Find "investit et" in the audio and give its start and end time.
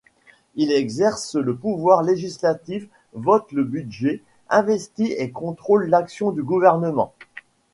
4.49-5.29